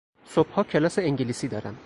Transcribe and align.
صبحها 0.25 0.63
کلاس 0.63 0.99
انگلیسی 0.99 1.47
دارم. 1.47 1.77